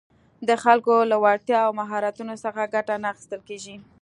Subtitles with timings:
[0.47, 3.75] د خلکو له وړتیاوو او مهارتونو څخه ګټه نه اخیستل کېږي